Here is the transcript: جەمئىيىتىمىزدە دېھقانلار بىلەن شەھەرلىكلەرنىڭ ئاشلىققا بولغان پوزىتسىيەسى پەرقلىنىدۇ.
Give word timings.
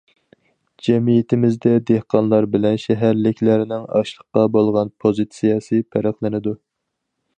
جەمئىيىتىمىزدە 0.85 1.73
دېھقانلار 1.89 2.47
بىلەن 2.55 2.79
شەھەرلىكلەرنىڭ 2.85 3.83
ئاشلىققا 3.99 4.47
بولغان 4.57 4.91
پوزىتسىيەسى 5.05 5.83
پەرقلىنىدۇ. 5.97 6.57